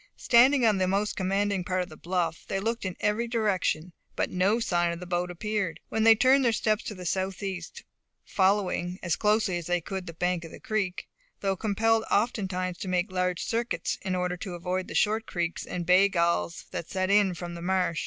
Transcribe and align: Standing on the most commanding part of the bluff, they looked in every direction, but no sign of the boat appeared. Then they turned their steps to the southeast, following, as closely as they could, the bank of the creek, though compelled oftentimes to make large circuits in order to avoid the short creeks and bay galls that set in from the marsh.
Standing 0.17 0.65
on 0.65 0.79
the 0.79 0.87
most 0.87 1.15
commanding 1.15 1.63
part 1.63 1.83
of 1.83 1.89
the 1.89 1.95
bluff, 1.95 2.43
they 2.47 2.59
looked 2.59 2.85
in 2.85 2.97
every 3.01 3.27
direction, 3.27 3.93
but 4.15 4.31
no 4.31 4.59
sign 4.59 4.91
of 4.91 4.99
the 4.99 5.05
boat 5.05 5.29
appeared. 5.29 5.79
Then 5.91 6.01
they 6.03 6.15
turned 6.15 6.43
their 6.43 6.51
steps 6.53 6.83
to 6.85 6.95
the 6.95 7.05
southeast, 7.05 7.83
following, 8.25 8.97
as 9.03 9.15
closely 9.15 9.59
as 9.59 9.67
they 9.67 9.79
could, 9.79 10.07
the 10.07 10.13
bank 10.13 10.43
of 10.43 10.49
the 10.49 10.59
creek, 10.59 11.07
though 11.41 11.55
compelled 11.55 12.03
oftentimes 12.09 12.79
to 12.79 12.87
make 12.87 13.11
large 13.11 13.43
circuits 13.43 13.99
in 14.01 14.15
order 14.15 14.37
to 14.37 14.55
avoid 14.55 14.87
the 14.87 14.95
short 14.95 15.27
creeks 15.27 15.67
and 15.67 15.85
bay 15.85 16.09
galls 16.09 16.65
that 16.71 16.89
set 16.89 17.11
in 17.11 17.35
from 17.35 17.53
the 17.53 17.61
marsh. 17.61 17.99